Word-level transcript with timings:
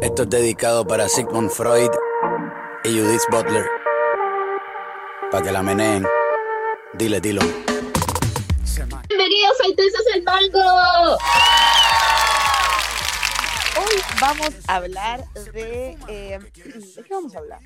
Esto 0.00 0.22
es 0.24 0.30
dedicado 0.30 0.86
para 0.86 1.08
Sigmund 1.08 1.50
Freud 1.50 1.90
y 2.84 2.88
Judith 3.00 3.22
Butler. 3.30 3.66
Para 5.30 5.42
que 5.42 5.52
la 5.52 5.62
meneen. 5.62 6.06
Dile, 6.94 7.20
dilo. 7.20 7.42
Bienvenidos 9.08 9.60
a 9.64 9.68
Intensas 9.68 10.02
el 10.14 10.22
Mango. 10.22 11.16
Hoy 13.78 14.02
vamos 14.20 14.50
a 14.68 14.76
hablar 14.76 15.24
de... 15.52 15.98
eh, 16.08 16.38
¿De 16.40 17.02
qué 17.02 17.08
vamos 17.10 17.34
a 17.34 17.38
hablar? 17.38 17.60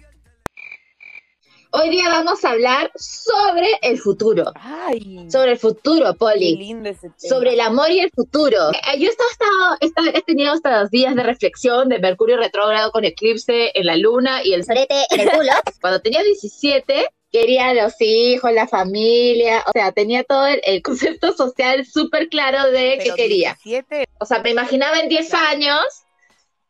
Hoy 1.72 1.88
día 1.90 2.08
vamos 2.08 2.44
a 2.44 2.50
hablar 2.50 2.90
sobre 2.96 3.68
el 3.82 3.98
futuro. 4.00 4.52
Ay, 4.56 5.26
Sobre 5.30 5.52
el 5.52 5.58
futuro, 5.58 6.12
qué 6.12 6.18
Poli. 6.18 6.56
lindo 6.56 6.88
ese 6.88 7.10
tema. 7.10 7.14
Sobre 7.18 7.52
el 7.52 7.60
amor 7.60 7.90
y 7.92 8.00
el 8.00 8.10
futuro. 8.10 8.70
Eh, 8.72 8.98
Yo 8.98 9.06
he, 9.06 9.10
estado, 9.10 9.76
estado- 9.80 10.08
he 10.12 10.22
tenido 10.22 10.54
estos 10.54 10.90
días 10.90 11.14
de 11.14 11.22
reflexión 11.22 11.88
de 11.88 12.00
Mercurio 12.00 12.36
retrógrado 12.38 12.90
con 12.90 13.04
eclipse 13.04 13.70
en 13.74 13.86
la 13.86 13.94
luna 13.96 14.40
y 14.42 14.54
el 14.54 14.64
solete 14.64 14.96
en 15.10 15.20
el 15.20 15.30
culo. 15.30 15.52
Cuando 15.80 16.00
tenía 16.00 16.24
17, 16.24 17.06
quería 17.30 17.72
los 17.72 17.94
hijos, 18.00 18.52
la 18.52 18.66
familia. 18.66 19.62
O 19.68 19.70
sea, 19.72 19.92
tenía 19.92 20.24
todo 20.24 20.48
el, 20.48 20.60
el 20.64 20.82
concepto 20.82 21.32
social 21.32 21.86
súper 21.86 22.28
claro 22.28 22.68
de 22.72 22.98
qué 23.00 23.12
quería. 23.14 23.56
17, 23.64 24.08
O 24.18 24.26
sea, 24.26 24.40
me 24.40 24.50
imaginaba 24.50 24.98
en 24.98 25.08
10 25.08 25.32
años 25.34 25.84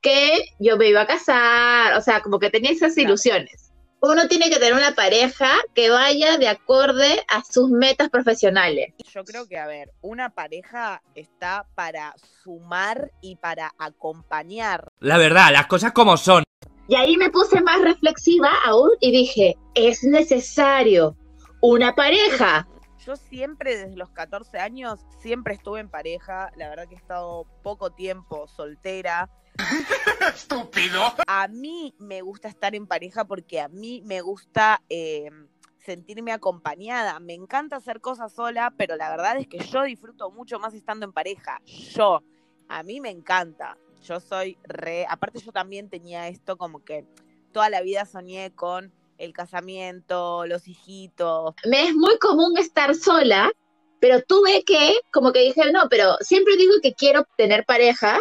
que 0.03 0.45
yo 0.59 0.77
me 0.77 0.89
iba 0.89 1.01
a 1.01 1.07
casar. 1.07 1.95
O 1.97 2.03
sea, 2.03 2.21
como 2.21 2.39
que 2.39 2.51
tenía 2.51 2.71
esas 2.71 2.93
Claro. 2.95 3.09
ilusiones. 3.09 3.70
Uno 4.03 4.29
tiene 4.29 4.49
que 4.49 4.57
tener 4.57 4.73
una 4.73 4.95
pareja 4.95 5.51
que 5.75 5.91
vaya 5.91 6.39
de 6.39 6.49
acorde 6.49 7.23
a 7.29 7.45
sus 7.45 7.69
metas 7.69 8.09
profesionales. 8.09 8.95
yo 9.13 9.25
creo 9.25 9.47
que, 9.47 9.59
a 9.59 9.67
ver, 9.67 9.93
una 10.01 10.31
pareja 10.31 11.03
está 11.15 11.67
para 11.75 12.15
sumar 12.43 13.11
y 13.21 13.37
para 13.37 13.75
acompañar. 13.79 14.89
La 15.01 15.19
verdad, 15.19 15.53
las 15.53 15.67
cosas 15.67 15.93
como 15.93 16.17
son. 16.17 16.45
Y 16.89 16.95
ahí 16.95 17.19
me 17.19 17.29
puse 17.29 17.61
más 17.61 17.83
reflexiva 17.83 18.51
aún 18.65 18.91
y 19.01 19.13
dije, 19.13 19.59
es 19.75 20.03
necesario 20.03 21.15
una 21.61 21.95
pareja. 21.95 22.67
Yo 23.05 23.17
siempre, 23.17 23.77
desde 23.77 23.97
los 23.97 24.11
14 24.11 24.59
años, 24.59 25.01
siempre 25.21 25.55
estuve 25.55 25.81
en 25.81 25.89
pareja. 25.89 26.51
La 26.57 26.69
verdad 26.69 26.87
que 26.87 26.95
he 26.95 26.99
estado 26.99 27.47
poco 27.63 27.91
tiempo 27.91 28.47
soltera. 28.47 29.31
Estúpido. 30.35 31.03
A 31.27 31.49
mí 31.49 31.95
me 31.99 32.21
gusta 32.23 32.49
estar 32.49 32.75
en 32.75 32.87
pareja 32.87 33.25
porque 33.25 33.61
a 33.61 33.69
mí 33.69 34.03
me 34.05 34.21
gusta 34.21 34.83
eh, 34.89 35.31
sentirme 35.79 36.33
acompañada. 36.33 37.19
Me 37.21 37.35
encanta 37.35 37.77
hacer 37.77 38.01
cosas 38.01 38.33
sola, 38.33 38.75
pero 38.77 38.97
la 38.97 39.11
verdad 39.11 39.39
es 39.39 39.49
que 39.49 39.59
yo 39.59 39.83
disfruto 39.85 40.31
mucho 40.31 40.59
más 40.59 40.75
estando 40.75 41.07
en 41.07 41.13
pareja. 41.13 41.61
Yo, 41.65 42.23
a 42.69 42.83
mí 42.83 43.01
me 43.01 43.11
encanta. 43.11 43.79
Yo 44.03 44.21
soy 44.21 44.59
re... 44.65 45.07
Aparte 45.09 45.41
yo 45.41 45.53
también 45.53 45.89
tenía 45.89 46.29
esto 46.29 46.57
como 46.57 46.85
que 46.85 47.07
toda 47.53 47.71
la 47.71 47.81
vida 47.81 48.05
soñé 48.05 48.53
con 48.53 48.93
el 49.21 49.33
casamiento, 49.33 50.47
los 50.47 50.67
hijitos. 50.67 51.55
Me 51.67 51.89
es 51.89 51.95
muy 51.95 52.19
común 52.19 52.57
estar 52.59 52.95
sola, 52.95 53.53
pero 54.01 54.23
tuve 54.23 54.65
que, 54.65 54.99
como 55.13 55.33
que 55.33 55.41
dije, 55.41 55.71
no, 55.73 55.89
pero 55.89 56.17
siempre 56.21 56.57
digo 56.57 56.73
que 56.83 56.95
quiero 56.95 57.27
tener 57.37 57.65
pareja, 57.67 58.19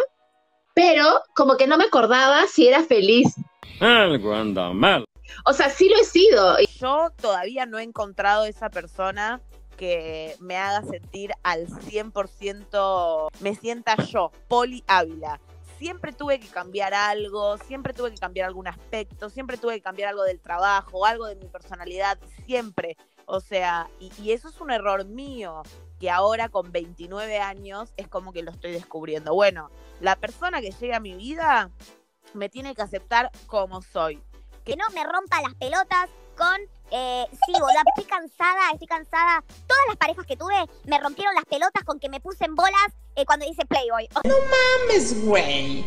pero 0.74 1.22
como 1.34 1.56
que 1.56 1.66
no 1.66 1.78
me 1.78 1.84
acordaba 1.84 2.46
si 2.46 2.68
era 2.68 2.84
feliz. 2.84 3.34
Algo 3.80 4.34
anda 4.34 4.72
mal. 4.72 5.04
O 5.46 5.52
sea, 5.54 5.70
sí 5.70 5.88
lo 5.88 5.96
he 5.96 6.04
sido. 6.04 6.56
Yo 6.78 7.08
todavía 7.20 7.64
no 7.64 7.78
he 7.78 7.82
encontrado 7.82 8.44
esa 8.44 8.68
persona 8.68 9.40
que 9.78 10.36
me 10.40 10.58
haga 10.58 10.82
sentir 10.82 11.30
al 11.42 11.66
100%, 11.66 13.28
me 13.40 13.54
sienta 13.54 13.96
yo, 14.04 14.30
Poli 14.48 14.84
Ávila. 14.86 15.40
Siempre 15.80 16.12
tuve 16.12 16.38
que 16.38 16.48
cambiar 16.48 16.92
algo, 16.92 17.56
siempre 17.56 17.94
tuve 17.94 18.10
que 18.10 18.18
cambiar 18.18 18.46
algún 18.46 18.68
aspecto, 18.68 19.30
siempre 19.30 19.56
tuve 19.56 19.76
que 19.76 19.80
cambiar 19.80 20.10
algo 20.10 20.24
del 20.24 20.38
trabajo, 20.38 21.06
algo 21.06 21.24
de 21.24 21.36
mi 21.36 21.46
personalidad, 21.46 22.18
siempre. 22.44 22.98
O 23.24 23.40
sea, 23.40 23.88
y, 23.98 24.30
eso 24.30 24.50
es 24.50 24.60
un 24.60 24.70
error 24.70 25.06
mío, 25.06 25.62
que 25.98 26.10
ahora 26.10 26.50
con 26.50 26.70
29 26.70 27.38
años 27.38 27.94
es 27.96 28.08
como 28.08 28.34
que 28.34 28.42
lo 28.42 28.50
estoy 28.50 28.72
descubriendo. 28.72 29.32
Bueno, 29.32 29.70
la 30.00 30.16
persona 30.16 30.60
que 30.60 30.70
llega 30.70 30.98
a 30.98 31.00
mi 31.00 31.14
vida 31.14 31.70
me 32.34 32.50
tiene 32.50 32.74
que 32.74 32.82
aceptar 32.82 33.30
como 33.46 33.80
soy. 33.80 34.22
que 34.66 34.76
no 34.76 34.84
me 34.92 35.02
rompa 35.02 35.40
las 35.40 35.54
pelotas 35.54 36.10
con, 36.36 36.60
eh, 36.90 37.26
sí, 37.30 37.52
boludo, 37.52 37.80
estoy 37.96 38.04
cansada, 38.04 38.70
estoy 38.74 38.86
cansada. 38.86 39.42
Todas 39.66 39.84
las 39.88 39.96
parejas 39.96 40.26
que 40.26 40.36
tuve 40.36 40.66
me 40.84 41.00
rompieron 41.00 41.34
las 41.34 41.46
pelotas 41.46 41.84
con 41.84 41.98
que 41.98 42.10
me 42.10 42.20
puse 42.20 42.44
en 42.44 42.54
bolas 42.54 42.92
eh, 43.16 43.24
cuando 43.26 43.46
hice 43.46 43.64
Playboy. 43.66 44.08
O 44.14 44.20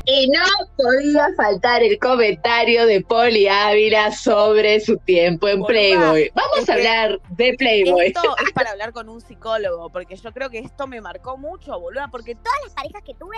Y 0.06 0.28
no 0.30 0.44
podía 0.78 1.30
faltar 1.36 1.84
el 1.84 1.98
comentario 2.00 2.86
de 2.86 3.02
Poli 3.02 3.48
Ávila 3.48 4.12
sobre 4.12 4.80
su 4.80 4.98
tiempo 4.98 5.48
en 5.48 5.64
Playboy. 5.64 6.32
Vamos 6.36 6.60
es 6.60 6.70
a 6.70 6.74
hablar 6.74 7.20
de 7.30 7.54
Playboy. 7.58 8.08
Esto 8.08 8.36
es 8.46 8.52
para 8.54 8.72
hablar 8.72 8.94
con 8.94 9.10
un 9.10 9.22
psicólogo, 9.22 9.90
porque 9.90 10.16
yo 10.16 10.32
creo 10.32 10.50
que 10.50 10.60
esto 10.60 10.88
me 10.88 11.02
marcó 11.02 11.38
mucho, 11.38 11.80
boluda, 11.80 12.08
porque 12.10 12.36
todas 12.36 12.60
las 12.64 12.74
parejas 12.74 13.02
que 13.04 13.14
tuve 13.14 13.38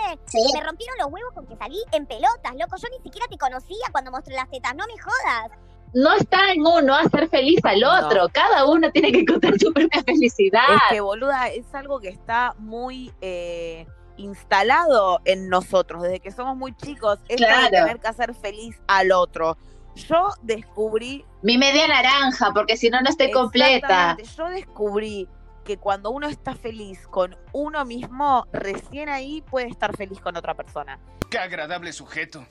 me 0.54 0.60
rompieron 0.60 0.96
los 0.98 1.12
huevos 1.12 1.32
con 1.34 1.46
que 1.46 1.56
salí 1.56 1.82
en 1.92 2.06
pelotas, 2.06 2.54
loco. 2.54 2.76
Yo 2.76 2.88
ni 2.96 3.02
siquiera 3.02 3.26
te 3.28 3.38
conocía 3.38 3.86
cuando 3.92 4.10
mostré 4.10 4.34
las 4.34 4.50
tetas, 4.50 4.74
no 4.74 4.84
me 4.86 5.00
jodas. 5.00 5.58
No 5.96 6.12
está 6.12 6.52
en 6.52 6.60
uno 6.60 6.94
hacer 6.94 7.26
feliz 7.30 7.58
al 7.64 7.82
otro. 7.82 8.24
No. 8.24 8.28
Cada 8.28 8.66
uno 8.66 8.90
tiene 8.92 9.12
que 9.12 9.20
encontrar 9.20 9.58
su 9.58 9.72
propia 9.72 10.02
felicidad. 10.02 10.60
es 10.74 10.80
que, 10.90 11.00
boluda, 11.00 11.48
es 11.48 11.74
algo 11.74 12.00
que 12.00 12.08
está 12.08 12.54
muy 12.58 13.14
eh, 13.22 13.86
instalado 14.18 15.22
en 15.24 15.48
nosotros, 15.48 16.02
desde 16.02 16.20
que 16.20 16.32
somos 16.32 16.54
muy 16.54 16.76
chicos, 16.76 17.18
de 17.28 17.36
Claro. 17.36 17.70
tener 17.70 17.98
que 17.98 18.08
hacer 18.08 18.34
feliz 18.34 18.78
al 18.88 19.10
otro. 19.10 19.56
Yo 19.94 20.34
descubrí 20.42 21.24
Mi 21.40 21.56
media 21.56 21.88
naranja, 21.88 22.52
porque 22.52 22.76
si 22.76 22.90
no, 22.90 23.00
no 23.00 23.08
estoy 23.08 23.30
completa. 23.30 24.18
Yo 24.36 24.50
descubrí 24.50 25.26
que 25.64 25.78
cuando 25.78 26.10
uno 26.10 26.28
está 26.28 26.54
feliz 26.54 27.06
con 27.08 27.34
uno 27.52 27.86
mismo, 27.86 28.46
recién 28.52 29.08
ahí 29.08 29.42
puede 29.50 29.68
estar 29.68 29.96
feliz 29.96 30.20
con 30.20 30.36
otra 30.36 30.52
persona. 30.52 31.00
Qué 31.30 31.38
agradable 31.38 31.94
sujeto. 31.94 32.44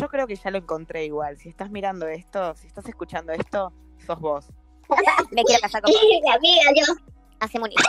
Yo 0.00 0.08
creo 0.08 0.26
que 0.26 0.36
ya 0.36 0.50
lo 0.50 0.58
encontré 0.58 1.04
igual. 1.04 1.36
Si 1.38 1.48
estás 1.48 1.70
mirando 1.70 2.06
esto, 2.06 2.54
si 2.54 2.66
estás 2.66 2.86
escuchando 2.86 3.32
esto, 3.32 3.72
sos 4.06 4.20
vos. 4.20 4.46
Me 5.32 5.42
quiero 5.44 5.60
casar 5.60 5.82
con 5.82 5.92
amiga, 6.34 6.70
yo. 6.74 6.94
Hacemos 7.40 7.68
un 7.68 7.72
hijo. 7.72 7.82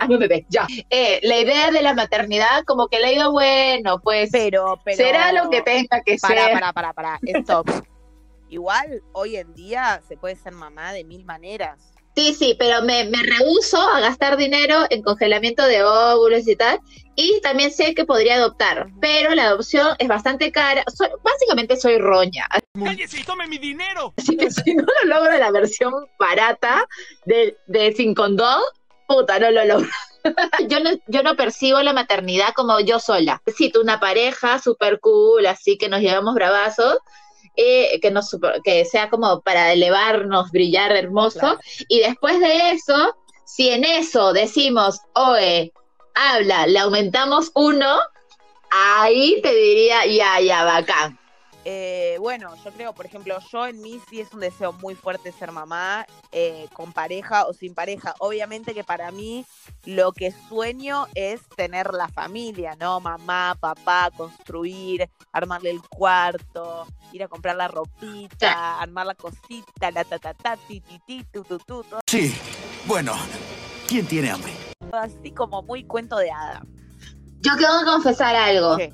Hazme 0.00 0.14
un 0.14 0.20
bebé, 0.20 0.46
ya. 0.48 0.66
Eh, 0.90 1.20
la 1.22 1.38
idea 1.38 1.70
de 1.70 1.82
la 1.82 1.94
maternidad, 1.94 2.64
como 2.66 2.88
que 2.88 2.98
le 3.00 3.06
ha 3.06 3.12
ido 3.12 3.32
bueno, 3.32 4.00
pues 4.00 4.30
Pero, 4.30 4.80
pero. 4.84 4.96
será 4.96 5.32
lo 5.32 5.50
que 5.50 5.62
tenga 5.62 6.02
que 6.04 6.16
Para, 6.18 6.44
ser. 6.44 6.52
para, 6.52 6.72
para, 6.72 6.92
para. 6.92 7.18
Stop. 7.22 7.68
Igual, 8.48 9.02
hoy 9.12 9.36
en 9.36 9.52
día 9.54 10.00
se 10.08 10.16
puede 10.16 10.36
ser 10.36 10.52
mamá 10.52 10.92
de 10.92 11.04
mil 11.04 11.24
maneras. 11.24 11.92
Sí, 12.18 12.34
sí, 12.34 12.56
pero 12.58 12.82
me, 12.82 13.04
me 13.04 13.22
rehuso 13.22 13.80
a 13.80 14.00
gastar 14.00 14.36
dinero 14.36 14.86
en 14.90 15.02
congelamiento 15.02 15.64
de 15.64 15.84
óvulos 15.84 16.48
y 16.48 16.56
tal. 16.56 16.80
Y 17.14 17.40
también 17.42 17.70
sé 17.70 17.94
que 17.94 18.04
podría 18.04 18.34
adoptar, 18.34 18.88
pero 19.00 19.36
la 19.36 19.44
adopción 19.44 19.94
es 20.00 20.08
bastante 20.08 20.50
cara. 20.50 20.82
Soy- 20.92 21.10
básicamente 21.22 21.76
soy 21.76 21.98
roña. 21.98 22.48
¡Cállese 22.84 23.20
y 23.20 23.22
tome 23.22 23.46
mi 23.46 23.58
dinero! 23.58 24.14
Así 24.18 24.36
que 24.36 24.50
si 24.50 24.74
no 24.74 24.82
lo 25.04 25.14
logro 25.14 25.38
la 25.38 25.52
versión 25.52 25.94
barata 26.18 26.88
de, 27.24 27.56
de 27.68 27.92
sin 27.92 28.14
condón, 28.16 28.62
puta, 29.06 29.38
no 29.38 29.52
lo 29.52 29.64
logro. 29.64 29.88
Yo 30.68 30.80
no, 30.80 30.90
yo 31.06 31.22
no 31.22 31.36
percibo 31.36 31.80
la 31.82 31.92
maternidad 31.92 32.52
como 32.54 32.80
yo 32.80 32.98
sola. 32.98 33.40
Necesito 33.46 33.80
una 33.80 34.00
pareja 34.00 34.58
super 34.58 34.98
cool, 34.98 35.46
así 35.46 35.78
que 35.78 35.88
nos 35.88 36.00
llevamos 36.00 36.34
bravazos, 36.34 36.98
eh, 37.60 37.98
que, 38.00 38.12
nos, 38.12 38.36
que 38.62 38.84
sea 38.84 39.10
como 39.10 39.40
para 39.40 39.72
elevarnos, 39.72 40.52
brillar 40.52 40.92
hermoso. 40.92 41.40
Claro. 41.40 41.60
Y 41.88 41.98
después 41.98 42.38
de 42.38 42.70
eso, 42.70 43.16
si 43.44 43.70
en 43.70 43.84
eso 43.84 44.32
decimos, 44.32 45.00
oe, 45.14 45.72
habla, 46.14 46.68
le 46.68 46.78
aumentamos 46.78 47.50
uno, 47.54 47.98
ahí 48.70 49.40
te 49.42 49.52
diría, 49.52 50.06
ya, 50.06 50.40
ya, 50.40 50.62
bacán. 50.62 51.18
Eh, 51.70 52.16
bueno, 52.18 52.54
yo 52.64 52.72
creo, 52.72 52.94
por 52.94 53.04
ejemplo, 53.04 53.36
yo 53.52 53.66
en 53.66 53.82
mí 53.82 54.00
sí 54.08 54.22
es 54.22 54.32
un 54.32 54.40
deseo 54.40 54.72
muy 54.72 54.94
fuerte 54.94 55.32
ser 55.32 55.52
mamá, 55.52 56.06
eh, 56.32 56.66
con 56.72 56.94
pareja 56.94 57.44
o 57.44 57.52
sin 57.52 57.74
pareja. 57.74 58.14
Obviamente 58.20 58.72
que 58.72 58.84
para 58.84 59.10
mí 59.10 59.44
lo 59.84 60.12
que 60.12 60.32
sueño 60.48 61.08
es 61.14 61.42
tener 61.58 61.92
la 61.92 62.08
familia, 62.08 62.74
¿no? 62.80 63.00
Mamá, 63.00 63.54
papá, 63.60 64.10
construir, 64.16 65.10
armarle 65.30 65.68
el 65.68 65.82
cuarto, 65.82 66.86
ir 67.12 67.22
a 67.22 67.28
comprar 67.28 67.54
la 67.56 67.68
ropita, 67.68 68.80
armar 68.80 69.04
la 69.04 69.14
cosita, 69.14 69.90
la 69.90 70.04
ta 70.04 70.18
ta 70.18 70.32
ta, 70.32 70.56
ti 70.56 70.80
ti 70.80 70.98
ti, 71.06 71.24
tu 71.30 71.44
tu 71.44 71.58
tu, 71.58 71.84
todo 71.84 72.00
Sí, 72.08 72.34
bueno, 72.86 73.12
¿quién 73.86 74.06
tiene 74.06 74.30
hambre? 74.30 74.54
así 74.90 75.32
como 75.32 75.62
muy 75.64 75.84
cuento 75.84 76.16
de 76.16 76.30
hada. 76.30 76.62
Yo 77.42 77.54
tengo 77.58 77.80
que 77.80 77.84
confesar 77.84 78.34
algo. 78.34 78.78
¿Qué? 78.78 78.90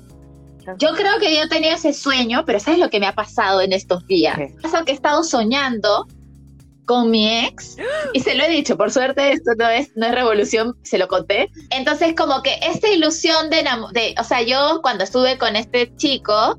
Yo 0.77 0.93
creo 0.95 1.19
que 1.19 1.35
yo 1.35 1.47
tenía 1.47 1.75
ese 1.75 1.93
sueño, 1.93 2.43
pero 2.45 2.59
¿sabes 2.59 2.79
lo 2.79 2.89
que 2.89 2.99
me 2.99 3.07
ha 3.07 3.13
pasado 3.13 3.61
en 3.61 3.73
estos 3.73 4.05
días? 4.07 4.35
¿Qué? 4.37 4.53
Pasa 4.61 4.83
que 4.83 4.91
he 4.91 4.95
estado 4.95 5.23
soñando 5.23 6.07
con 6.85 7.09
mi 7.09 7.45
ex 7.45 7.77
y 8.13 8.19
se 8.19 8.35
lo 8.35 8.43
he 8.43 8.49
dicho, 8.49 8.77
por 8.77 8.91
suerte 8.91 9.31
esto 9.31 9.51
no 9.57 9.67
es, 9.67 9.91
no 9.95 10.05
es 10.05 10.13
revolución, 10.13 10.75
se 10.83 10.97
lo 10.97 11.07
conté. 11.07 11.49
Entonces 11.71 12.15
como 12.15 12.41
que 12.41 12.59
esta 12.61 12.89
ilusión 12.89 13.49
de, 13.49 13.63
de 13.93 14.15
o 14.19 14.23
sea, 14.23 14.41
yo 14.41 14.81
cuando 14.81 15.03
estuve 15.03 15.37
con 15.37 15.55
este 15.55 15.95
chico, 15.95 16.57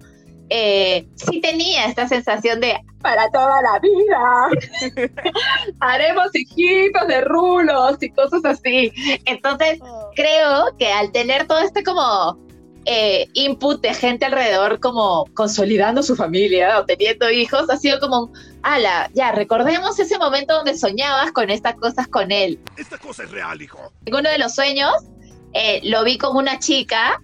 eh, 0.48 1.08
sí 1.16 1.40
tenía 1.40 1.86
esta 1.86 2.06
sensación 2.08 2.60
de 2.60 2.76
para 3.00 3.30
toda 3.30 3.62
la 3.62 3.78
vida, 3.78 5.10
haremos 5.80 6.34
hijitos 6.34 7.06
de 7.06 7.20
rulos 7.20 7.96
y 8.00 8.10
cosas 8.10 8.44
así. 8.44 8.92
Entonces 9.26 9.78
creo 10.16 10.76
que 10.76 10.92
al 10.92 11.12
tener 11.12 11.46
todo 11.46 11.60
este 11.60 11.84
como 11.84 12.36
eh, 12.86 13.28
input 13.34 13.82
de 13.82 13.92
gente 13.92 14.24
alrededor 14.24 14.78
como 14.78 15.26
consolidando 15.34 16.04
su 16.04 16.14
familia 16.14 16.78
o 16.78 16.84
teniendo 16.84 17.28
hijos, 17.30 17.68
ha 17.68 17.76
sido 17.76 17.98
como, 17.98 18.32
ala, 18.62 19.10
ya, 19.12 19.32
recordemos 19.32 19.98
ese 19.98 20.16
momento 20.18 20.54
donde 20.54 20.78
soñabas 20.78 21.32
con 21.32 21.50
estas 21.50 21.74
cosas 21.74 22.06
con 22.06 22.30
él. 22.30 22.60
Esta 22.76 22.96
cosa 22.96 23.24
es 23.24 23.32
real, 23.32 23.60
hijo. 23.60 23.92
En 24.04 24.14
uno 24.14 24.30
de 24.30 24.38
los 24.38 24.54
sueños 24.54 24.92
eh, 25.52 25.80
lo 25.82 26.04
vi 26.04 26.16
con 26.16 26.36
una 26.36 26.60
chica, 26.60 27.20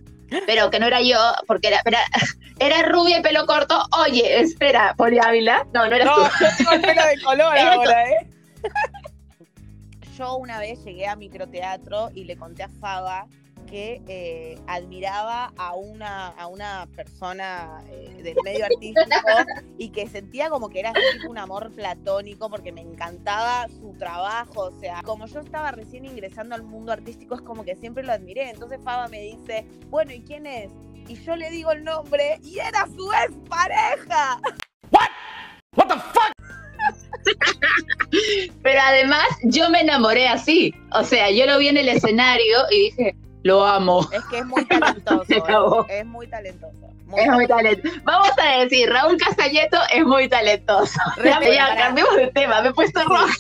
pero 0.47 0.69
que 0.69 0.81
no 0.81 0.87
era 0.87 1.01
yo, 1.01 1.19
porque 1.47 1.69
era, 1.69 1.81
era, 1.85 2.01
era 2.59 2.83
rubia 2.89 3.21
y 3.21 3.23
pelo 3.23 3.47
corto. 3.47 3.81
Oye, 4.05 4.41
espera, 4.41 4.95
Poli 4.97 5.19
Ávila. 5.21 5.65
No, 5.73 5.87
no 5.89 5.95
eras 5.95 6.07
No, 6.07 6.15
tú. 6.17 6.23
yo 6.41 6.47
tengo 6.59 6.73
el 6.73 6.81
pelo 6.81 7.07
de 7.07 7.23
color 7.23 7.59
ahora, 7.59 8.11
¿eh? 8.11 8.31
Yo 10.19 10.37
una 10.37 10.59
vez 10.61 10.85
llegué 10.85 11.07
a 11.07 11.17
microteatro 11.17 12.11
y 12.15 12.25
le 12.25 12.37
conté 12.37 12.65
a 12.65 12.69
Faba 12.69 13.27
que 13.73 14.03
eh, 14.07 14.59
admiraba 14.67 15.51
a 15.57 15.75
una, 15.75 16.29
a 16.29 16.47
una 16.47 16.87
persona 16.95 17.83
eh, 17.89 18.21
del 18.23 18.37
medio 18.45 18.67
artístico 18.67 19.01
y 19.79 19.89
que 19.89 20.07
sentía 20.09 20.51
como 20.51 20.69
que 20.69 20.81
era 20.81 20.91
así 20.91 21.01
tipo 21.15 21.31
un 21.31 21.39
amor 21.39 21.73
platónico 21.73 22.51
porque 22.51 22.71
me 22.71 22.83
encantaba 22.83 23.67
su 23.69 23.95
trabajo. 23.99 24.65
O 24.65 24.79
sea, 24.79 25.01
como 25.03 25.25
yo 25.27 25.41
estaba 25.41 25.71
recién 25.71 26.05
ingresando 26.05 26.55
al 26.55 26.65
mundo 26.65 26.93
artístico, 26.93 27.35
es 27.35 27.41
como 27.41 27.65
que 27.65 27.75
siempre 27.75 28.05
lo 28.05 28.13
admiré. 28.13 28.51
Entonces 28.51 28.79
Faba 28.85 29.09
me 29.09 29.21
dice, 29.21 29.65
bueno, 29.89 30.13
¿y 30.13 30.21
quién 30.21 30.45
es? 30.45 30.71
Y 31.09 31.15
yo 31.25 31.35
le 31.35 31.49
digo 31.49 31.73
el 31.73 31.83
nombre 31.83 32.41
y 32.43 32.59
era 32.59 32.87
su 32.95 33.11
ex 33.11 33.35
pareja. 33.49 34.39
What 35.77 35.89
the 35.89 35.95
fuck? 35.95 36.33
Pero 38.63 38.81
además, 38.85 39.29
yo 39.45 39.71
me 39.71 39.81
enamoré 39.81 40.29
así. 40.29 40.75
O 40.93 41.05
sea, 41.05 41.31
yo 41.31 41.47
lo 41.47 41.59
vi 41.59 41.69
en 41.69 41.79
el 41.79 41.89
escenario 41.89 42.59
y 42.71 42.91
dije, 42.91 43.17
lo 43.43 43.65
amo. 43.65 44.09
Es 44.13 44.25
que 44.27 44.39
es 44.39 44.47
muy 44.47 44.65
talentoso. 44.65 45.25
Es 45.89 46.07
muy 46.07 46.27
talentoso. 46.27 46.77
muy 47.07 47.21
Es 47.21 47.29
muy 47.29 47.47
talentoso. 47.47 47.95
Vamos 48.05 48.31
a 48.39 48.59
decir, 48.59 48.91
Raúl 48.91 49.17
Castañeto 49.17 49.79
es 49.93 50.05
muy 50.05 50.29
talentoso. 50.29 50.99
Ya, 51.25 51.41
ya, 51.41 51.77
cambiemos 51.77 52.17
de 52.17 52.29
tema, 52.29 52.63
me 52.63 52.69
he 52.69 52.73
puesto 52.73 53.03
roja. 53.05 53.33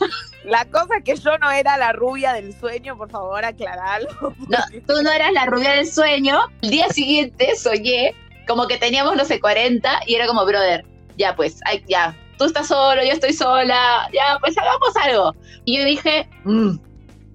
La 0.45 0.65
cosa 0.67 0.97
es 0.99 1.05
que 1.05 1.15
yo 1.17 1.39
no 1.39 1.51
era 1.51 1.77
la 1.79 1.93
rubia 1.93 2.33
del 2.33 2.53
sueño, 2.59 2.97
por 2.97 3.11
favor, 3.11 3.45
aclararlo. 3.45 4.11
No, 4.49 4.59
tú 4.87 5.03
no 5.03 5.11
eras 5.13 5.33
la 5.33 5.47
rubia 5.47 5.73
del 5.73 5.87
sueño. 5.87 6.41
El 6.63 6.71
día 6.71 6.89
siguiente 6.89 7.55
soñé 7.57 8.15
como 8.49 8.67
que 8.67 8.77
teníamos, 8.77 9.15
no 9.17 9.25
sé, 9.25 9.41
40 9.41 10.01
y 10.07 10.17
era 10.17 10.27
como, 10.27 10.45
brother, 10.45 10.85
ya 11.17 11.37
pues, 11.37 11.61
ay, 11.65 11.85
ya, 11.89 12.17
tú 12.39 12.45
estás 12.45 12.67
solo, 12.67 13.05
yo 13.05 13.13
estoy 13.13 13.33
sola, 13.33 14.09
ya 14.13 14.37
pues 14.41 14.59
hagamos 14.59 14.97
algo. 14.97 15.35
Y 15.65 15.79
yo 15.79 15.85
dije, 15.85 16.29
"Mm, 16.43 16.77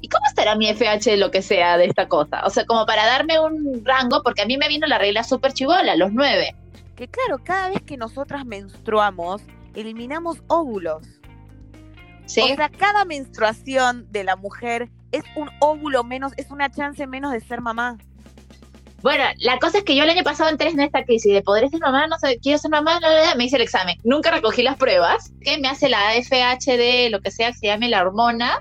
¿y 0.07 0.09
cómo 0.09 0.25
estará 0.25 0.55
mi 0.55 0.67
FH 0.73 1.11
de 1.11 1.17
lo 1.17 1.31
que 1.31 1.41
sea 1.41 1.77
de 1.77 1.85
esta 1.85 2.07
cosa? 2.07 2.41
O 2.45 2.49
sea, 2.49 2.65
como 2.65 2.85
para 2.85 3.05
darme 3.05 3.39
un 3.39 3.83
rango, 3.83 4.23
porque 4.23 4.41
a 4.41 4.45
mí 4.45 4.57
me 4.57 4.69
vino 4.69 4.87
la 4.87 4.97
regla 4.97 5.23
súper 5.23 5.51
chivola, 5.51 5.97
los 5.97 6.13
nueve. 6.13 6.55
Que 6.95 7.09
claro, 7.09 7.39
cada 7.43 7.69
vez 7.69 7.81
que 7.81 7.97
nosotras 7.97 8.45
menstruamos, 8.45 9.41
eliminamos 9.75 10.37
óvulos. 10.47 11.05
¿Sí? 12.25 12.41
O 12.41 12.55
sea, 12.55 12.69
cada 12.69 13.03
menstruación 13.03 14.09
de 14.11 14.23
la 14.23 14.37
mujer 14.37 14.89
es 15.11 15.23
un 15.35 15.49
óvulo 15.59 16.03
menos, 16.03 16.31
es 16.37 16.51
una 16.51 16.69
chance 16.71 17.05
menos 17.05 17.33
de 17.33 17.41
ser 17.41 17.59
mamá. 17.59 17.97
Bueno, 19.01 19.25
la 19.39 19.59
cosa 19.59 19.79
es 19.79 19.83
que 19.83 19.95
yo 19.95 20.03
el 20.03 20.09
año 20.09 20.23
pasado 20.23 20.49
entré 20.49 20.69
en 20.69 20.79
esta 20.79 21.03
crisis 21.03 21.33
de 21.33 21.41
¿podré 21.41 21.69
ser 21.69 21.79
mamá? 21.81 22.07
No 22.07 22.17
sé, 22.17 22.39
quiero 22.41 22.57
ser 22.57 22.71
mamá, 22.71 22.97
bla, 22.99 23.09
bla, 23.09 23.21
bla. 23.23 23.35
me 23.35 23.45
hice 23.45 23.57
el 23.57 23.61
examen. 23.61 23.97
Nunca 24.03 24.31
recogí 24.31 24.63
las 24.63 24.77
pruebas, 24.77 25.31
que 25.41 25.57
me 25.57 25.67
hace 25.67 25.89
la 25.89 26.13
FHD, 26.13 27.11
lo 27.11 27.21
que 27.21 27.31
sea 27.31 27.51
que 27.51 27.57
se 27.57 27.67
llame 27.67 27.89
la 27.89 28.01
hormona, 28.01 28.59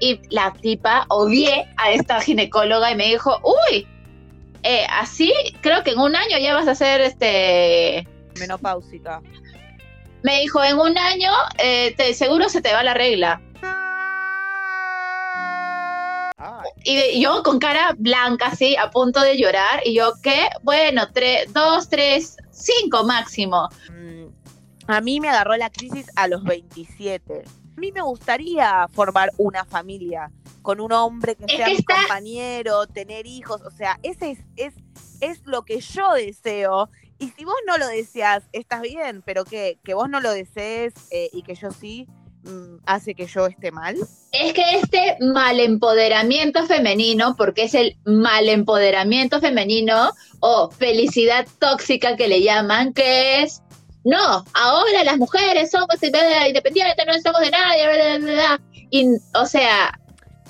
y 0.00 0.20
la 0.30 0.52
tipa 0.52 1.06
odié 1.08 1.66
a 1.76 1.90
esta 1.90 2.20
ginecóloga 2.20 2.90
y 2.90 2.96
me 2.96 3.06
dijo, 3.06 3.40
uy, 3.42 3.86
eh, 4.62 4.86
así 4.90 5.32
creo 5.60 5.82
que 5.82 5.90
en 5.90 5.98
un 5.98 6.16
año 6.16 6.38
ya 6.38 6.54
vas 6.54 6.68
a 6.68 6.72
hacer 6.72 7.00
este... 7.00 8.06
Menopáusica. 8.38 9.20
Me 10.22 10.40
dijo, 10.40 10.62
en 10.62 10.78
un 10.78 10.96
año 10.98 11.30
eh, 11.58 11.94
te, 11.96 12.14
seguro 12.14 12.48
se 12.48 12.60
te 12.60 12.72
va 12.72 12.82
la 12.82 12.94
regla. 12.94 13.40
Y 16.84 17.20
yo 17.20 17.42
con 17.42 17.58
cara 17.58 17.94
blanca, 17.98 18.46
así, 18.46 18.76
a 18.76 18.90
punto 18.90 19.20
de 19.20 19.36
llorar, 19.36 19.82
y 19.84 19.94
yo, 19.94 20.12
¿qué? 20.22 20.48
Bueno, 20.62 21.08
tres, 21.12 21.52
dos, 21.52 21.88
tres, 21.88 22.36
cinco 22.50 23.04
máximo. 23.04 23.68
mm, 23.90 24.26
A 24.86 25.00
mí 25.00 25.20
me 25.20 25.28
agarró 25.28 25.56
la 25.56 25.70
crisis 25.70 26.06
a 26.16 26.28
los 26.28 26.44
27. 26.44 27.44
A 27.78 27.80
mí 27.80 27.92
me 27.92 28.02
gustaría 28.02 28.88
formar 28.92 29.30
una 29.36 29.64
familia 29.64 30.32
con 30.62 30.80
un 30.80 30.90
hombre 30.90 31.36
que 31.36 31.44
Es 31.44 31.52
sea 31.52 31.66
que 31.66 31.70
mi 31.74 31.78
está- 31.78 31.94
compañero, 31.94 32.88
tener 32.88 33.24
hijos. 33.24 33.60
O 33.62 33.70
sea, 33.70 34.00
ese 34.02 34.32
es, 34.32 34.38
es, 34.56 34.74
es 35.20 35.46
lo 35.46 35.62
que 35.64 35.78
yo 35.80 36.12
deseo. 36.14 36.90
Y 37.20 37.28
si 37.28 37.44
vos 37.44 37.54
no 37.68 37.78
lo 37.78 37.86
deseas, 37.86 38.42
estás 38.52 38.80
bien, 38.82 39.22
pero 39.24 39.44
que, 39.44 39.78
que 39.84 39.94
vos 39.94 40.08
no 40.10 40.18
lo 40.20 40.32
desees 40.32 40.92
eh, 41.12 41.30
y 41.32 41.42
que 41.42 41.54
yo 41.54 41.70
sí, 41.70 42.08
mm, 42.42 42.78
hace 42.84 43.14
que 43.14 43.26
yo 43.26 43.46
esté 43.46 43.70
mal. 43.70 43.94
Es 44.32 44.52
que 44.52 44.64
este 44.82 45.16
mal 45.20 45.60
empoderamiento 45.60 46.66
femenino, 46.66 47.36
porque 47.36 47.62
es 47.62 47.74
el 47.74 47.96
mal 48.04 48.48
empoderamiento 48.48 49.40
femenino 49.40 50.10
o 50.40 50.68
felicidad 50.72 51.46
tóxica 51.60 52.16
que 52.16 52.26
le 52.26 52.42
llaman, 52.42 52.92
que 52.92 53.44
es, 53.44 53.62
no, 54.08 54.42
ahora 54.54 55.04
las 55.04 55.18
mujeres 55.18 55.70
somos 55.70 56.02
independientes, 56.02 57.06
no 57.06 57.12
somos 57.20 57.42
de 57.42 57.50
nadie, 57.50 57.84
bla, 57.84 57.94
bla, 57.94 58.18
bla, 58.18 58.32
bla. 58.32 58.60
Y, 58.90 59.06
o 59.34 59.44
sea, 59.44 59.92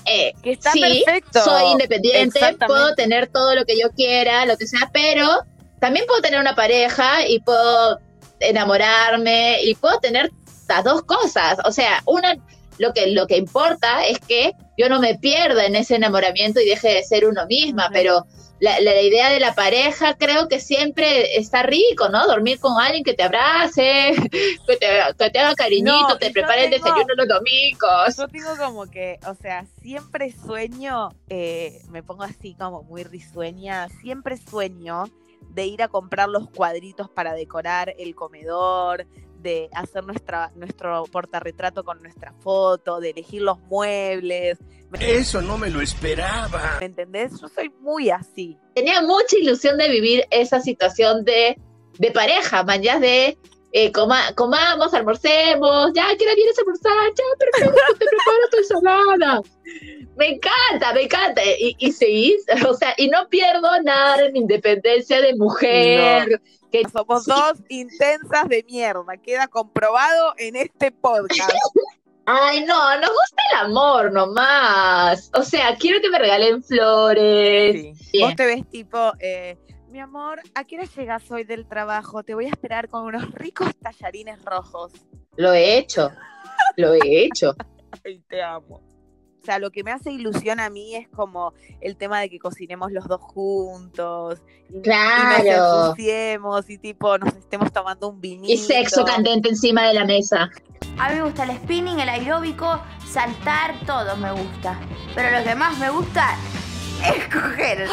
eh, 0.05 0.31
Que 0.41 0.53
está 0.53 0.71
sí, 0.71 0.79
perfecto. 0.79 1.43
soy 1.43 1.71
independiente, 1.73 2.39
puedo 2.65 2.95
tener 2.95 3.27
todo 3.27 3.55
lo 3.55 3.65
que 3.65 3.77
yo 3.77 3.91
quiera, 3.91 4.45
lo 4.45 4.55
que 4.55 4.65
sea, 4.65 4.89
pero 4.93 5.43
también 5.81 6.05
puedo 6.07 6.21
tener 6.21 6.39
una 6.39 6.55
pareja 6.55 7.27
y 7.27 7.41
puedo 7.41 7.99
enamorarme 8.39 9.61
y 9.63 9.75
puedo 9.75 9.99
tener 9.99 10.31
las 10.69 10.85
dos 10.85 11.01
cosas. 11.03 11.57
O 11.65 11.73
sea, 11.73 12.01
una 12.05 12.37
lo 12.77 12.93
que 12.93 13.07
lo 13.07 13.27
que 13.27 13.35
importa 13.35 14.05
es 14.05 14.19
que 14.19 14.53
yo 14.79 14.87
no 14.87 15.01
me 15.01 15.17
pierda 15.17 15.65
en 15.65 15.75
ese 15.75 15.95
enamoramiento 15.95 16.61
y 16.61 16.65
deje 16.65 16.93
de 16.93 17.03
ser 17.03 17.27
uno 17.27 17.45
misma, 17.47 17.89
pero 17.91 18.25
la, 18.61 18.79
la 18.79 19.01
idea 19.01 19.29
de 19.29 19.41
la 19.41 19.53
pareja 19.53 20.15
creo 20.15 20.47
que 20.47 20.61
siempre 20.61 21.37
está 21.37 21.63
rico, 21.63 22.07
¿no? 22.07 22.25
Dormir 22.25 22.61
con 22.61 22.79
alguien 22.79 23.03
que 23.03 23.13
te 23.13 23.23
abrace, 23.23 24.13
que 24.67 24.77
te, 24.77 24.87
que 25.17 25.29
te 25.31 25.39
haga 25.39 25.53
cariñito, 25.55 26.07
No, 26.07 26.17
te 26.17 26.31
prepare 26.31 26.65
el 26.65 26.69
desayuno 26.71 27.13
los 27.17 27.27
domingos. 27.27 28.15
Yo 28.17 28.27
tengo 28.29 28.55
como 28.57 28.89
que, 28.89 29.19
o 29.27 29.35
sea, 29.35 29.65
siempre 29.81 30.31
sueño, 30.31 31.09
eh, 31.27 31.81
me 31.89 32.01
pongo 32.01 32.23
así 32.23 32.55
como 32.55 32.83
muy 32.83 33.03
risueña, 33.03 33.89
siempre 34.01 34.37
sueño 34.37 35.03
de 35.49 35.65
ir 35.65 35.83
a 35.83 35.89
comprar 35.89 36.29
los 36.29 36.49
cuadritos 36.51 37.09
para 37.09 37.33
decorar 37.33 37.93
el 37.97 38.15
comedor, 38.15 39.05
de 39.41 39.69
hacer 39.73 40.03
nuestra, 40.03 40.51
nuestro 40.55 41.03
portarretrato 41.11 41.83
con 41.83 42.01
nuestra 42.01 42.33
foto, 42.41 42.99
de 42.99 43.11
elegir 43.11 43.41
los 43.41 43.59
muebles, 43.61 44.57
Eso 44.99 45.41
no 45.41 45.57
me 45.57 45.69
lo 45.69 45.81
esperaba. 45.81 46.77
¿me 46.79 46.85
entendés? 46.87 47.39
Yo 47.39 47.47
soy 47.47 47.69
muy 47.79 48.09
así. 48.09 48.57
tenía 48.75 49.01
mucha 49.01 49.37
ilusión 49.37 49.77
de 49.77 49.89
vivir 49.89 50.25
esa 50.31 50.59
situación 50.61 51.23
de, 51.25 51.57
de 51.97 52.11
pareja, 52.11 52.63
man, 52.63 52.81
ya 52.81 52.99
de 52.99 53.37
eh, 53.71 53.91
coma- 53.91 54.33
comamos, 54.35 54.93
almorcemos, 54.95 55.91
ya, 55.93 56.07
¿qué 56.17 56.25
hora 56.25 56.33
vienes 56.35 56.57
a 56.57 56.61
almorzar? 56.61 56.91
Ya, 57.15 57.23
perfecto, 57.37 57.81
te 57.99 58.05
preparo 58.05 58.49
tu 58.51 58.57
ensalada. 58.57 59.41
Me 60.19 60.27
encanta, 60.35 60.93
me 60.93 61.03
encanta. 61.03 61.41
Y, 61.59 61.75
y 61.79 61.91
seguís, 61.93 62.45
o 62.67 62.73
sea, 62.73 62.93
y 62.97 63.07
no 63.07 63.27
pierdo 63.29 63.81
nada 63.83 64.25
en 64.25 64.33
mi 64.33 64.39
independencia 64.39 65.21
de 65.21 65.33
mujer. 65.35 66.41
Que, 66.71 66.83
Somos 66.93 67.23
Sí. 67.23 67.31
dos 67.31 67.57
intensas 67.69 68.47
de 68.47 68.63
mierda, 68.63 69.17
queda 69.23 69.47
comprobado 69.47 70.35
en 70.37 70.55
este 70.55 70.91
podcast. 70.91 71.51
Ay, 72.25 72.63
no, 72.65 72.95
nos 72.99 73.09
gusta 73.09 73.41
el 73.53 73.57
amor 73.65 74.11
nomás. 74.11 75.31
O 75.33 75.41
sea, 75.41 75.75
quiero 75.77 75.99
que 75.99 76.11
me 76.11 76.19
regalen 76.19 76.61
flores. 76.61 77.97
Sí. 77.97 78.21
Vos 78.21 78.35
te 78.35 78.45
ves 78.45 78.69
tipo, 78.69 79.13
eh, 79.19 79.57
mi 79.87 79.99
amor, 79.99 80.39
¿a 80.53 80.63
qué 80.63 80.75
hora 80.75 80.85
llegas 80.95 81.31
hoy 81.31 81.43
del 81.43 81.65
trabajo? 81.67 82.21
Te 82.21 82.35
voy 82.35 82.45
a 82.45 82.49
esperar 82.49 82.87
con 82.87 83.03
unos 83.05 83.31
ricos 83.31 83.69
tallarines 83.81 84.43
rojos. 84.45 84.91
Lo 85.37 85.53
he 85.53 85.77
hecho, 85.79 86.11
lo 86.75 86.93
he 86.93 87.23
hecho. 87.23 87.55
Ay, 88.05 88.21
te 88.29 88.43
amo. 88.43 88.83
O 89.41 89.45
sea, 89.45 89.59
lo 89.59 89.71
que 89.71 89.83
me 89.83 89.91
hace 89.91 90.11
ilusión 90.11 90.59
a 90.59 90.69
mí 90.69 90.95
es 90.95 91.07
como 91.09 91.53
el 91.81 91.95
tema 91.95 92.19
de 92.19 92.29
que 92.29 92.39
cocinemos 92.39 92.91
los 92.91 93.07
dos 93.07 93.21
juntos. 93.21 94.41
Y, 94.69 94.73
y 94.73 94.75
nos 94.77 94.83
Claro. 94.83 95.95
y 96.67 96.77
tipo 96.77 97.17
nos 97.17 97.33
estemos 97.35 97.71
tomando 97.71 98.09
un 98.09 98.19
vinito. 98.19 98.51
Y 98.51 98.57
sexo 98.57 99.05
candente 99.05 99.49
encima 99.49 99.87
de 99.87 99.93
la 99.93 100.05
mesa. 100.05 100.49
A 100.97 101.09
mí 101.09 101.15
me 101.15 101.23
gusta 101.23 101.43
el 101.43 101.55
spinning, 101.57 101.99
el 101.99 102.09
aeróbico, 102.09 102.81
saltar, 103.07 103.75
todo 103.85 104.15
me 104.17 104.31
gusta. 104.31 104.79
Pero 105.15 105.37
lo 105.37 105.43
que 105.43 105.55
más 105.55 105.77
me 105.77 105.89
gusta 105.89 106.35
es 107.05 107.25
coger. 107.33 107.87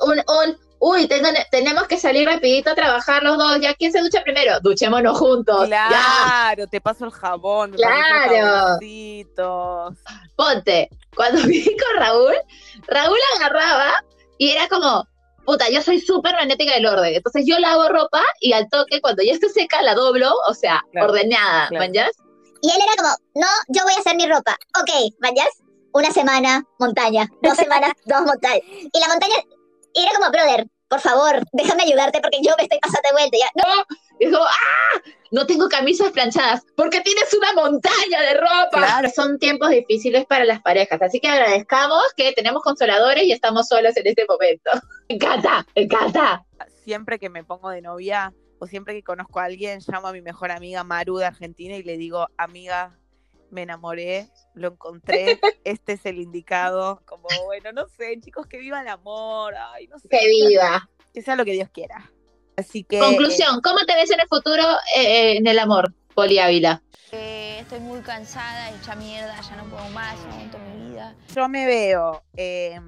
Un, 0.00 0.18
un, 0.18 0.56
uy, 0.80 1.08
tenemos 1.50 1.86
que 1.86 1.98
salir 1.98 2.28
rapidito 2.28 2.70
a 2.70 2.74
trabajar 2.74 3.22
los 3.22 3.38
dos. 3.38 3.60
¿Ya 3.60 3.74
quién 3.74 3.92
se 3.92 4.00
ducha 4.00 4.22
primero? 4.22 4.60
Duchémonos 4.60 5.18
juntos. 5.18 5.68
Ya, 5.68 5.88
Claro, 5.88 6.66
te 6.66 6.80
paso 6.80 7.04
el 7.04 7.10
jabón. 7.10 7.72
Claro. 7.72 8.78
ponte. 10.36 10.88
Cuando 11.16 11.40
viví 11.46 11.76
con 11.76 12.00
Raúl, 12.02 12.34
Raúl 12.86 13.18
agarraba 13.36 14.04
y 14.38 14.50
era 14.50 14.68
como, 14.68 15.06
puta, 15.44 15.68
yo 15.70 15.82
soy 15.82 16.00
súper 16.00 16.34
magnética 16.34 16.74
del 16.74 16.86
orden. 16.86 17.14
Entonces 17.14 17.44
yo 17.46 17.58
lavo 17.58 17.88
ropa 17.88 18.22
y 18.40 18.52
al 18.52 18.68
toque, 18.68 19.00
cuando 19.00 19.22
ya 19.22 19.32
esté 19.32 19.48
seca, 19.48 19.82
la 19.82 19.94
doblo, 19.94 20.32
o 20.48 20.54
sea, 20.54 20.84
Claro, 20.92 21.08
ordenada, 21.08 21.68
claro. 21.68 21.84
¿manjas? 21.84 22.12
Y 22.60 22.70
él 22.70 22.76
era 22.82 22.96
como, 22.96 23.14
no, 23.34 23.46
yo 23.68 23.82
voy 23.84 23.92
a 23.94 24.00
hacer 24.00 24.16
mi 24.16 24.26
ropa. 24.26 24.56
Ok, 24.80 25.12
vayas, 25.20 25.48
una 25.92 26.10
semana, 26.10 26.64
montaña, 26.78 27.28
dos 27.42 27.56
semanas, 27.56 27.92
dos 28.06 28.22
montañas. 28.22 28.62
Y 28.64 29.00
la 29.00 29.08
montaña, 29.08 29.36
y 29.94 30.02
era 30.02 30.12
como, 30.14 30.30
brother, 30.30 30.66
por 30.88 31.00
favor, 31.00 31.42
déjame 31.52 31.82
ayudarte 31.82 32.20
porque 32.20 32.38
yo 32.42 32.54
me 32.56 32.64
estoy 32.64 32.78
pasando 32.78 33.08
de 33.08 33.12
vuelta. 33.12 33.36
Y 33.36 34.26
no, 34.26 34.32
como, 34.32 34.44
¡ah! 34.44 35.02
No 35.30 35.46
tengo 35.46 35.68
camisas 35.68 36.10
planchadas 36.12 36.62
porque 36.74 37.00
tienes 37.02 37.32
una 37.34 37.52
montaña 37.52 38.22
de 38.22 38.34
ropa. 38.34 38.70
Claro. 38.70 39.10
Son 39.14 39.38
tiempos 39.38 39.68
difíciles 39.70 40.24
para 40.24 40.46
las 40.46 40.62
parejas, 40.62 41.00
así 41.02 41.20
que 41.20 41.28
agradezcamos 41.28 42.02
que 42.16 42.32
tenemos 42.32 42.62
consoladores 42.62 43.24
y 43.24 43.32
estamos 43.32 43.68
solos 43.68 43.96
en 43.96 44.06
este 44.06 44.24
momento. 44.26 44.70
Me 45.08 45.16
encanta, 45.16 45.66
me 45.76 45.82
encanta. 45.82 46.44
Siempre 46.84 47.18
que 47.18 47.28
me 47.28 47.44
pongo 47.44 47.68
de 47.68 47.82
novia 47.82 48.32
o 48.58 48.66
siempre 48.66 48.94
que 48.94 49.02
conozco 49.02 49.40
a 49.40 49.44
alguien, 49.44 49.80
llamo 49.86 50.08
a 50.08 50.12
mi 50.12 50.22
mejor 50.22 50.50
amiga 50.50 50.82
Maru 50.84 51.18
de 51.18 51.26
Argentina 51.26 51.76
y 51.76 51.82
le 51.82 51.98
digo, 51.98 52.28
amiga, 52.38 52.98
me 53.50 53.62
enamoré, 53.62 54.28
lo 54.54 54.68
encontré, 54.68 55.40
este 55.64 55.94
es 55.94 56.06
el 56.06 56.18
indicado. 56.18 57.02
Como, 57.04 57.28
bueno, 57.46 57.72
no 57.72 57.86
sé, 57.88 58.18
chicos, 58.20 58.46
que 58.46 58.58
viva 58.58 58.80
el 58.80 58.88
amor, 58.88 59.54
ay, 59.56 59.86
no 59.88 59.98
sé. 59.98 60.08
Que 60.08 60.26
viva. 60.26 60.88
Que 61.12 61.22
sea 61.22 61.36
lo 61.36 61.44
que 61.44 61.52
Dios 61.52 61.68
quiera. 61.70 62.10
Así 62.56 62.84
que. 62.84 62.98
Conclusión, 62.98 63.60
¿cómo 63.62 63.78
te 63.86 63.94
ves 63.94 64.10
en 64.10 64.20
el 64.20 64.28
futuro 64.28 64.62
eh, 64.96 65.36
en 65.36 65.46
el 65.46 65.58
amor, 65.58 65.94
Poli 66.14 66.38
Ávila? 66.38 66.82
Eh, 67.12 67.58
estoy 67.60 67.80
muy 67.80 68.00
cansada, 68.00 68.70
hecha 68.70 68.94
mierda, 68.94 69.40
ya 69.40 69.56
no 69.56 69.64
puedo 69.64 69.88
más, 69.90 70.18
no 70.26 70.32
aguanto 70.32 70.58
mi 70.58 70.90
vida. 70.90 71.14
Yo 71.34 71.48
me 71.48 71.64
veo 71.64 72.22
eh, 72.36 72.78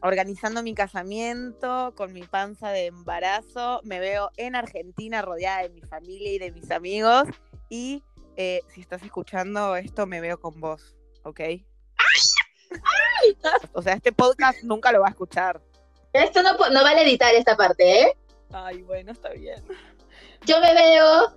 organizando 0.00 0.62
mi 0.62 0.74
casamiento 0.74 1.92
con 1.94 2.12
mi 2.12 2.22
panza 2.22 2.70
de 2.70 2.86
embarazo. 2.86 3.80
Me 3.84 4.00
veo 4.00 4.30
en 4.36 4.54
Argentina 4.54 5.20
rodeada 5.20 5.62
de 5.62 5.70
mi 5.70 5.82
familia 5.82 6.32
y 6.32 6.38
de 6.38 6.52
mis 6.52 6.70
amigos. 6.70 7.24
Y 7.68 8.02
eh, 8.36 8.60
si 8.68 8.80
estás 8.80 9.02
escuchando 9.02 9.76
esto, 9.76 10.06
me 10.06 10.20
veo 10.20 10.38
con 10.40 10.60
vos, 10.60 10.94
¿ok? 11.22 11.40
O 13.72 13.82
sea, 13.82 13.94
este 13.94 14.12
podcast 14.12 14.62
nunca 14.62 14.92
lo 14.92 15.00
va 15.00 15.06
a 15.08 15.10
escuchar. 15.10 15.60
Esto 16.12 16.42
no, 16.42 16.52
no 16.54 16.82
vale 16.82 17.02
editar 17.02 17.34
esta 17.34 17.56
parte, 17.56 18.02
¿eh? 18.02 18.16
Ay, 18.52 18.82
bueno, 18.82 19.12
está 19.12 19.30
bien. 19.30 19.62
Yo 20.44 20.60
me 20.60 20.74
veo, 20.74 21.36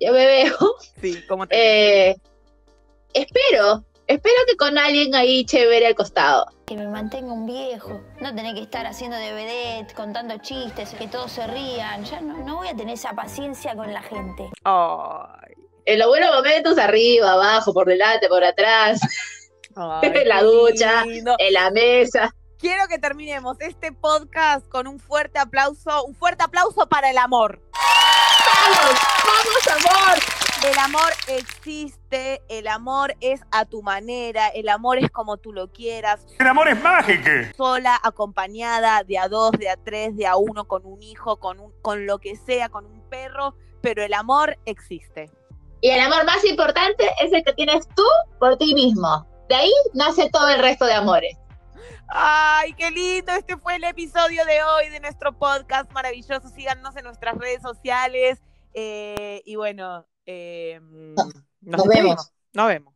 yo 0.00 0.12
me 0.12 0.26
veo, 0.26 0.56
Sí, 1.00 1.22
como 1.28 1.46
te... 1.46 2.10
eh, 2.10 2.16
espero, 3.12 3.84
espero 4.06 4.36
que 4.46 4.56
con 4.56 4.78
alguien 4.78 5.14
ahí 5.14 5.44
chévere 5.44 5.86
al 5.88 5.94
costado. 5.94 6.46
Que 6.66 6.76
me 6.76 6.88
mantenga 6.88 7.32
un 7.32 7.46
viejo, 7.46 8.00
no 8.20 8.34
tener 8.34 8.54
que 8.54 8.62
estar 8.62 8.86
haciendo 8.86 9.16
de 9.16 9.32
vedette, 9.32 9.94
contando 9.94 10.36
chistes, 10.38 10.94
que 10.94 11.08
todos 11.08 11.32
se 11.32 11.46
rían. 11.46 12.04
Ya 12.04 12.20
no, 12.20 12.38
no 12.38 12.56
voy 12.56 12.68
a 12.68 12.74
tener 12.76 12.94
esa 12.94 13.12
paciencia 13.12 13.74
con 13.76 13.92
la 13.92 14.02
gente. 14.02 14.48
Ay, 14.64 15.45
En 15.86 16.00
los 16.00 16.08
buenos 16.08 16.34
momentos, 16.34 16.76
arriba, 16.78 17.32
abajo, 17.32 17.72
por 17.72 17.86
delante, 17.86 18.28
por 18.28 18.42
atrás, 18.42 19.00
ay, 19.76 20.00
en 20.14 20.28
la 20.28 20.42
ducha, 20.42 21.04
lindo. 21.04 21.36
en 21.38 21.52
la 21.52 21.70
mesa. 21.70 22.34
Quiero 22.58 22.88
que 22.88 22.98
terminemos 22.98 23.56
este 23.60 23.92
podcast 23.92 24.66
con 24.68 24.88
un 24.88 24.98
fuerte 24.98 25.38
aplauso, 25.38 26.04
un 26.04 26.14
fuerte 26.16 26.42
aplauso 26.42 26.88
para 26.88 27.10
el 27.10 27.18
amor. 27.18 27.60
¡Vamos! 27.72 29.00
¡Vamos, 29.24 29.86
amor! 29.86 30.18
El 30.72 30.78
amor 30.78 31.12
existe, 31.28 32.42
el 32.48 32.66
amor 32.66 33.14
es 33.20 33.42
a 33.52 33.66
tu 33.66 33.82
manera, 33.82 34.48
el 34.48 34.68
amor 34.68 34.98
es 34.98 35.10
como 35.10 35.36
tú 35.36 35.52
lo 35.52 35.70
quieras, 35.70 36.26
El 36.40 36.46
amor 36.48 36.66
es 36.68 36.82
mágico. 36.82 37.30
sola, 37.56 38.00
acompañada, 38.02 39.04
de 39.04 39.18
a 39.18 39.28
dos, 39.28 39.52
de 39.52 39.68
a 39.68 39.76
tres, 39.76 40.16
de 40.16 40.26
a 40.26 40.36
uno, 40.36 40.66
con 40.66 40.84
un 40.84 41.00
hijo, 41.02 41.36
con, 41.36 41.60
un, 41.60 41.72
con 41.82 42.06
lo 42.06 42.18
que 42.18 42.34
sea, 42.36 42.70
con 42.70 42.86
un 42.86 43.08
perro, 43.08 43.54
pero 43.82 44.02
el 44.02 44.14
amor 44.14 44.58
existe. 44.64 45.30
Y 45.80 45.90
el 45.90 46.00
amor 46.00 46.24
más 46.24 46.44
importante 46.44 47.08
es 47.22 47.32
el 47.32 47.44
que 47.44 47.52
tienes 47.52 47.86
tú 47.94 48.04
por 48.38 48.56
ti 48.56 48.74
mismo. 48.74 49.26
De 49.48 49.54
ahí 49.54 49.72
nace 49.94 50.28
todo 50.30 50.48
el 50.48 50.60
resto 50.60 50.86
de 50.86 50.94
amores. 50.94 51.36
Ay, 52.08 52.72
qué 52.74 52.90
lindo. 52.90 53.32
Este 53.32 53.56
fue 53.56 53.76
el 53.76 53.84
episodio 53.84 54.44
de 54.44 54.62
hoy 54.62 54.88
de 54.88 55.00
nuestro 55.00 55.32
podcast 55.36 55.90
maravilloso. 55.92 56.48
Síganos 56.48 56.96
en 56.96 57.04
nuestras 57.04 57.36
redes 57.36 57.62
sociales. 57.62 58.40
Eh, 58.74 59.42
y 59.44 59.56
bueno, 59.56 60.06
em, 60.24 61.14
nos, 61.60 61.86
vemos. 61.86 62.32
Nos 62.52 62.68
vemos. 62.68 62.94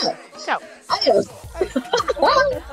Chao. 0.00 0.14
Chao. 0.44 0.60
Adiós. 0.88 1.28
Adiós. 1.54 2.64